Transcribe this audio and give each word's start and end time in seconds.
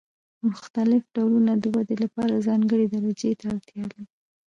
مختلف 0.49 1.03
ډولونه 1.15 1.51
د 1.57 1.65
ودې 1.75 1.95
لپاره 2.03 2.43
ځانګړې 2.47 2.85
درجې 2.93 3.31
ته 3.39 3.45
اړتیا 3.55 3.83
لري. 3.91 4.05